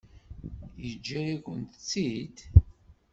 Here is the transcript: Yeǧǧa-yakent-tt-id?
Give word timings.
Yeǧǧa-yakent-tt-id? 0.83 2.37